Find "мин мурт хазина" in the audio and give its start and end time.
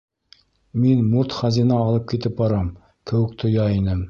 0.85-1.79